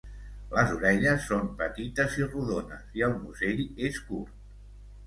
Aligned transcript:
Les 0.53 0.71
orelles 0.77 1.27
són 1.33 1.45
petites 1.61 2.17
i 2.23 2.27
rodones 2.33 2.99
i 3.01 3.07
el 3.11 3.15
musell 3.23 3.65
és 3.91 4.03
curt. 4.11 4.39